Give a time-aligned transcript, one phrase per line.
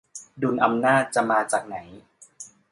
[0.41, 1.77] ดุลอำนาจจะมาจากไหน?